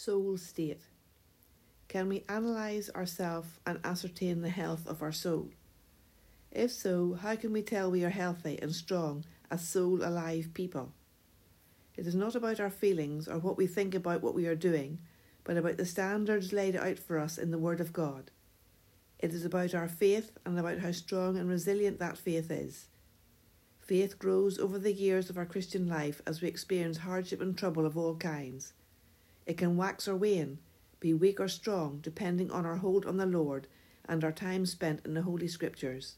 Soul 0.00 0.36
state. 0.36 0.82
Can 1.88 2.08
we 2.08 2.22
analyse 2.28 2.88
ourselves 2.94 3.48
and 3.66 3.80
ascertain 3.82 4.42
the 4.42 4.48
health 4.48 4.86
of 4.86 5.02
our 5.02 5.10
soul? 5.10 5.50
If 6.52 6.70
so, 6.70 7.14
how 7.14 7.34
can 7.34 7.52
we 7.52 7.62
tell 7.62 7.90
we 7.90 8.04
are 8.04 8.10
healthy 8.10 8.60
and 8.62 8.72
strong 8.72 9.24
as 9.50 9.66
soul 9.66 10.04
alive 10.04 10.50
people? 10.54 10.92
It 11.96 12.06
is 12.06 12.14
not 12.14 12.36
about 12.36 12.60
our 12.60 12.70
feelings 12.70 13.26
or 13.26 13.38
what 13.38 13.56
we 13.56 13.66
think 13.66 13.92
about 13.92 14.22
what 14.22 14.36
we 14.36 14.46
are 14.46 14.54
doing, 14.54 15.00
but 15.42 15.56
about 15.56 15.78
the 15.78 15.84
standards 15.84 16.52
laid 16.52 16.76
out 16.76 17.00
for 17.00 17.18
us 17.18 17.36
in 17.36 17.50
the 17.50 17.58
Word 17.58 17.80
of 17.80 17.92
God. 17.92 18.30
It 19.18 19.34
is 19.34 19.44
about 19.44 19.74
our 19.74 19.88
faith 19.88 20.30
and 20.46 20.56
about 20.60 20.78
how 20.78 20.92
strong 20.92 21.36
and 21.36 21.48
resilient 21.48 21.98
that 21.98 22.16
faith 22.16 22.52
is. 22.52 22.86
Faith 23.80 24.16
grows 24.20 24.60
over 24.60 24.78
the 24.78 24.92
years 24.92 25.28
of 25.28 25.36
our 25.36 25.44
Christian 25.44 25.88
life 25.88 26.22
as 26.24 26.40
we 26.40 26.46
experience 26.46 26.98
hardship 26.98 27.40
and 27.40 27.58
trouble 27.58 27.84
of 27.84 27.98
all 27.98 28.14
kinds. 28.14 28.74
It 29.48 29.56
can 29.56 29.78
wax 29.78 30.06
or 30.06 30.14
wane, 30.14 30.58
be 31.00 31.14
weak 31.14 31.40
or 31.40 31.48
strong, 31.48 32.00
depending 32.02 32.50
on 32.50 32.66
our 32.66 32.76
hold 32.76 33.06
on 33.06 33.16
the 33.16 33.24
Lord 33.24 33.66
and 34.06 34.22
our 34.22 34.30
time 34.30 34.66
spent 34.66 35.00
in 35.06 35.14
the 35.14 35.22
Holy 35.22 35.48
Scriptures. 35.48 36.16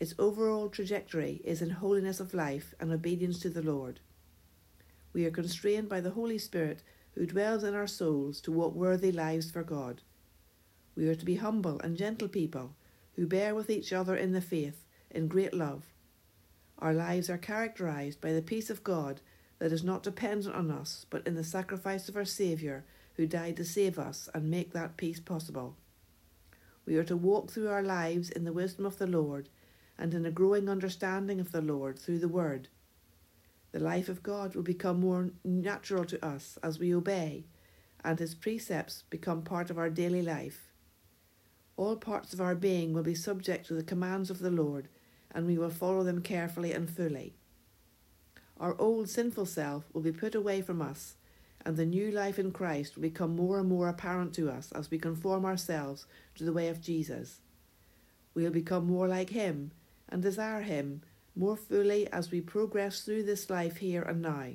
Its 0.00 0.14
overall 0.18 0.70
trajectory 0.70 1.42
is 1.44 1.60
in 1.60 1.68
holiness 1.68 2.20
of 2.20 2.32
life 2.32 2.74
and 2.80 2.90
obedience 2.90 3.38
to 3.40 3.50
the 3.50 3.60
Lord. 3.60 4.00
We 5.12 5.26
are 5.26 5.30
constrained 5.30 5.90
by 5.90 6.00
the 6.00 6.12
Holy 6.12 6.38
Spirit 6.38 6.82
who 7.14 7.26
dwells 7.26 7.64
in 7.64 7.74
our 7.74 7.86
souls 7.86 8.40
to 8.40 8.50
walk 8.50 8.74
worthy 8.74 9.12
lives 9.12 9.50
for 9.50 9.62
God. 9.62 10.00
We 10.96 11.08
are 11.08 11.14
to 11.14 11.26
be 11.26 11.34
humble 11.34 11.80
and 11.80 11.98
gentle 11.98 12.28
people 12.28 12.74
who 13.14 13.26
bear 13.26 13.54
with 13.54 13.68
each 13.68 13.92
other 13.92 14.16
in 14.16 14.32
the 14.32 14.40
faith 14.40 14.86
in 15.10 15.28
great 15.28 15.52
love. 15.52 15.84
Our 16.78 16.94
lives 16.94 17.28
are 17.28 17.36
characterized 17.36 18.22
by 18.22 18.32
the 18.32 18.40
peace 18.40 18.70
of 18.70 18.82
God 18.82 19.20
that 19.62 19.70
is 19.70 19.84
not 19.84 20.02
dependent 20.02 20.52
on 20.56 20.72
us, 20.72 21.06
but 21.08 21.24
in 21.24 21.36
the 21.36 21.44
sacrifice 21.44 22.08
of 22.08 22.16
our 22.16 22.24
Saviour, 22.24 22.84
who 23.14 23.28
died 23.28 23.56
to 23.56 23.64
save 23.64 23.96
us 23.96 24.28
and 24.34 24.50
make 24.50 24.72
that 24.72 24.96
peace 24.96 25.20
possible. 25.20 25.76
We 26.84 26.96
are 26.96 27.04
to 27.04 27.16
walk 27.16 27.52
through 27.52 27.68
our 27.68 27.84
lives 27.84 28.28
in 28.28 28.42
the 28.42 28.52
wisdom 28.52 28.84
of 28.84 28.98
the 28.98 29.06
Lord 29.06 29.48
and 29.96 30.14
in 30.14 30.26
a 30.26 30.32
growing 30.32 30.68
understanding 30.68 31.38
of 31.38 31.52
the 31.52 31.60
Lord 31.60 31.96
through 31.96 32.18
the 32.18 32.26
Word. 32.26 32.66
The 33.70 33.78
life 33.78 34.08
of 34.08 34.24
God 34.24 34.56
will 34.56 34.64
become 34.64 34.98
more 34.98 35.30
natural 35.44 36.04
to 36.06 36.26
us 36.26 36.58
as 36.60 36.80
we 36.80 36.92
obey, 36.92 37.44
and 38.04 38.18
His 38.18 38.34
precepts 38.34 39.04
become 39.10 39.42
part 39.42 39.70
of 39.70 39.78
our 39.78 39.90
daily 39.90 40.22
life. 40.22 40.72
All 41.76 41.94
parts 41.94 42.32
of 42.32 42.40
our 42.40 42.56
being 42.56 42.92
will 42.92 43.04
be 43.04 43.14
subject 43.14 43.68
to 43.68 43.74
the 43.74 43.84
commands 43.84 44.28
of 44.28 44.40
the 44.40 44.50
Lord, 44.50 44.88
and 45.30 45.46
we 45.46 45.56
will 45.56 45.70
follow 45.70 46.02
them 46.02 46.20
carefully 46.20 46.72
and 46.72 46.90
fully. 46.90 47.36
Our 48.62 48.80
old 48.80 49.08
sinful 49.08 49.46
self 49.46 49.92
will 49.92 50.02
be 50.02 50.12
put 50.12 50.36
away 50.36 50.62
from 50.62 50.80
us, 50.80 51.16
and 51.66 51.76
the 51.76 51.84
new 51.84 52.12
life 52.12 52.38
in 52.38 52.52
Christ 52.52 52.94
will 52.94 53.02
become 53.02 53.34
more 53.34 53.58
and 53.58 53.68
more 53.68 53.88
apparent 53.88 54.32
to 54.34 54.48
us 54.48 54.70
as 54.70 54.88
we 54.88 54.98
conform 54.98 55.44
ourselves 55.44 56.06
to 56.36 56.44
the 56.44 56.52
way 56.52 56.68
of 56.68 56.80
Jesus. 56.80 57.40
We 58.34 58.44
will 58.44 58.52
become 58.52 58.86
more 58.86 59.08
like 59.08 59.30
Him 59.30 59.72
and 60.08 60.22
desire 60.22 60.62
Him 60.62 61.02
more 61.34 61.56
fully 61.56 62.06
as 62.12 62.30
we 62.30 62.40
progress 62.40 63.00
through 63.00 63.24
this 63.24 63.50
life 63.50 63.78
here 63.78 64.02
and 64.02 64.22
now. 64.22 64.50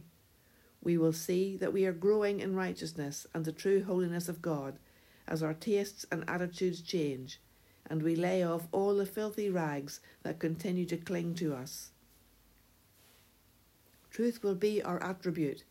We 0.82 0.98
will 0.98 1.12
see 1.12 1.58
that 1.58 1.74
we 1.74 1.86
are 1.86 1.92
growing 1.92 2.40
in 2.40 2.56
righteousness 2.56 3.28
and 3.34 3.44
the 3.44 3.52
true 3.52 3.84
holiness 3.84 4.30
of 4.30 4.42
God 4.42 4.80
as 5.28 5.44
our 5.44 5.54
tastes 5.54 6.06
and 6.10 6.24
attitudes 6.30 6.82
change, 6.82 7.42
and 7.90 8.02
we 8.02 8.16
lay 8.16 8.42
off 8.42 8.70
all 8.72 8.96
the 8.96 9.06
filthy 9.06 9.50
rags 9.50 10.00
that 10.24 10.40
continue 10.40 10.86
to 10.86 10.96
cling 10.96 11.36
to 11.36 11.54
us. 11.54 11.92
Truth 14.10 14.44
will 14.44 14.56
be 14.56 14.82
our 14.82 15.02
attribute 15.04 15.64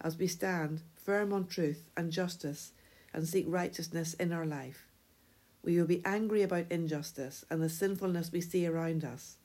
as 0.00 0.18
we 0.18 0.26
stand 0.26 0.82
firm 0.96 1.32
on 1.32 1.46
truth 1.46 1.90
and 1.96 2.10
justice 2.10 2.72
and 3.12 3.28
seek 3.28 3.46
righteousness 3.48 4.14
in 4.14 4.32
our 4.32 4.46
life. 4.46 4.88
We 5.62 5.78
will 5.78 5.86
be 5.86 6.02
angry 6.04 6.42
about 6.42 6.70
injustice 6.70 7.44
and 7.50 7.62
the 7.62 7.68
sinfulness 7.68 8.32
we 8.32 8.40
see 8.40 8.66
around 8.66 9.04
us, 9.04 9.36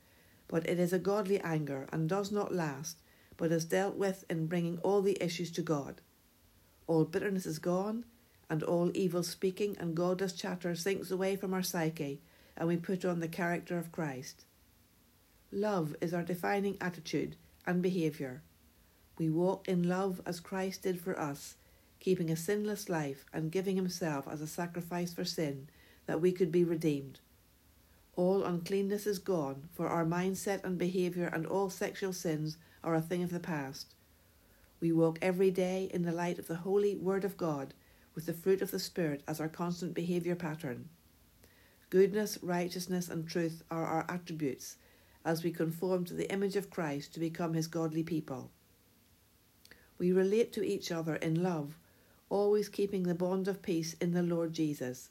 but 0.48 0.68
it 0.68 0.80
is 0.80 0.92
a 0.92 1.00
godly 1.00 1.40
anger 1.42 1.88
and 1.94 2.10
does 2.10 2.32
not 2.32 2.54
last, 2.54 2.98
but 3.38 3.52
is 3.52 3.66
dealt 3.66 3.96
with 3.96 4.26
in 4.30 4.48
bringing 4.48 4.80
all 4.80 5.02
the 5.02 5.18
issues 5.24 5.52
to 5.52 5.62
God. 5.62 6.02
All 6.88 7.06
bitterness 7.06 7.46
is 7.46 7.60
gone, 7.60 8.04
and 8.50 8.64
all 8.64 8.92
evil 8.96 9.24
speaking 9.24 9.78
and 9.80 9.96
godless 9.96 10.34
chatter 10.34 10.76
sinks 10.76 11.12
away 11.12 11.36
from 11.36 11.54
our 11.54 11.62
psyche, 11.62 12.20
and 12.58 12.68
we 12.68 12.76
put 12.76 13.06
on 13.06 13.20
the 13.20 13.28
character 13.28 13.78
of 13.78 13.92
Christ. 13.92 14.46
Love 15.52 15.96
is 16.02 16.14
our 16.14 16.24
defining 16.24 16.78
attitude 16.82 17.36
and 17.70 17.84
behaviour. 17.84 18.42
We 19.20 19.30
walk 19.30 19.68
in 19.68 19.88
love 19.88 20.22
as 20.26 20.40
Christ 20.40 20.82
did 20.82 21.00
for 21.00 21.18
us, 21.20 21.56
keeping 22.00 22.32
a 22.32 22.36
sinless 22.36 22.90
life 22.90 23.26
and 23.32 23.52
giving 23.52 23.76
himself 23.76 24.28
as 24.28 24.42
a 24.42 24.48
sacrifice 24.48 25.14
for 25.14 25.24
sin, 25.24 25.70
that 26.08 26.20
we 26.20 26.32
could 26.32 26.52
be 26.52 26.64
redeemed. 26.64 27.20
All 28.16 28.44
uncleanness 28.44 29.06
is 29.06 29.20
gone, 29.20 29.70
for 29.72 29.88
our 29.88 30.04
mindset 30.04 30.64
and 30.64 30.80
behaviour 30.80 31.28
and 31.28 31.46
all 31.46 31.70
sexual 31.70 32.12
sins 32.12 32.58
are 32.84 32.96
a 32.96 33.02
thing 33.02 33.22
of 33.22 33.30
the 33.30 33.40
past. 33.40 33.94
We 34.80 34.92
walk 34.92 35.20
every 35.22 35.52
day 35.52 35.92
in 35.94 36.02
the 36.02 36.12
light 36.12 36.40
of 36.40 36.48
the 36.48 36.56
holy 36.56 36.96
Word 36.96 37.24
of 37.24 37.38
God, 37.38 37.76
with 38.16 38.26
the 38.26 38.34
fruit 38.34 38.64
of 38.64 38.72
the 38.72 38.80
Spirit 38.80 39.22
as 39.28 39.40
our 39.40 39.48
constant 39.48 39.94
behaviour 39.94 40.36
pattern. 40.36 40.90
Goodness, 41.92 42.40
righteousness, 42.42 43.10
and 43.10 43.28
truth 43.28 43.62
are 43.70 43.86
our 43.86 44.06
attributes, 44.10 44.78
as 45.26 45.44
we 45.44 45.52
conform 45.52 46.06
to 46.06 46.14
the 46.14 46.32
image 46.32 46.56
of 46.56 46.70
Christ 46.70 47.14
to 47.14 47.20
become 47.20 47.54
his 47.54 47.68
godly 47.68 48.04
people. 48.04 48.52
We 49.98 50.12
relate 50.12 50.54
to 50.54 50.66
each 50.66 50.92
other 50.92 51.16
in 51.16 51.44
love, 51.44 51.78
always 52.30 52.70
keeping 52.70 53.04
the 53.04 53.16
bond 53.16 53.48
of 53.48 53.62
peace 53.62 53.96
in 54.00 54.14
the 54.14 54.24
Lord 54.24 54.54
Jesus, 54.54 55.10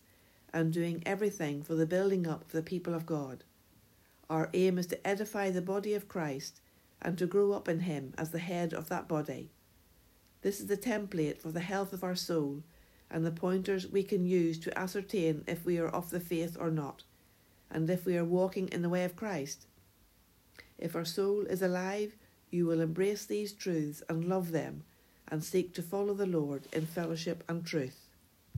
and 0.52 0.72
doing 0.72 1.02
everything 1.04 1.62
for 1.62 1.74
the 1.74 1.86
building 1.86 2.26
up 2.26 2.42
of 2.42 2.52
the 2.52 2.62
people 2.62 2.94
of 2.94 3.04
God. 3.04 3.44
Our 4.30 4.48
aim 4.54 4.78
is 4.78 4.86
to 4.88 5.06
edify 5.06 5.50
the 5.50 5.62
body 5.62 5.94
of 5.94 6.08
Christ 6.08 6.60
and 7.02 7.16
to 7.18 7.26
grow 7.26 7.52
up 7.52 7.68
in 7.68 7.80
him 7.80 8.14
as 8.16 8.30
the 8.30 8.38
head 8.38 8.72
of 8.72 8.88
that 8.88 9.08
body. 9.08 9.50
This 10.42 10.60
is 10.60 10.66
the 10.66 10.76
template 10.76 11.38
for 11.38 11.52
the 11.52 11.60
health 11.60 11.92
of 11.92 12.02
our 12.02 12.14
soul 12.14 12.62
and 13.10 13.24
the 13.24 13.30
pointers 13.30 13.86
we 13.86 14.02
can 14.02 14.26
use 14.26 14.58
to 14.60 14.78
ascertain 14.78 15.44
if 15.46 15.64
we 15.64 15.78
are 15.78 15.88
of 15.88 16.10
the 16.10 16.20
faith 16.20 16.56
or 16.58 16.70
not, 16.70 17.04
and 17.70 17.88
if 17.88 18.04
we 18.04 18.16
are 18.16 18.24
walking 18.24 18.68
in 18.68 18.82
the 18.82 18.88
way 18.88 19.04
of 19.04 19.16
Christ. 19.16 19.66
If 20.78 20.94
our 20.94 21.04
soul 21.04 21.42
is 21.46 21.60
alive, 21.60 22.14
you 22.50 22.66
will 22.66 22.80
embrace 22.80 23.26
these 23.26 23.52
truths 23.52 24.02
and 24.08 24.24
love 24.24 24.52
them, 24.52 24.84
and 25.26 25.44
seek 25.44 25.74
to 25.74 25.82
follow 25.82 26.14
the 26.14 26.26
Lord 26.26 26.62
in 26.72 26.86
fellowship 26.86 27.44
and 27.48 27.66
truth. 27.66 28.07